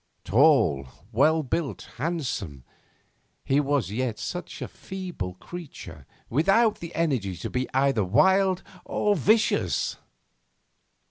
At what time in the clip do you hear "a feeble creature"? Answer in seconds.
4.59-6.07